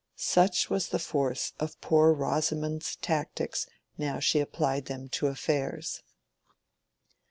Such 0.15 0.67
was 0.67 0.87
the 0.89 0.97
force 0.97 1.53
of 1.59 1.79
Poor 1.79 2.11
Rosamond's 2.11 2.95
tactics 2.95 3.67
now 3.99 4.19
she 4.19 4.39
applied 4.39 4.85
them 4.85 5.07
to 5.09 5.27
affairs. 5.27 6.01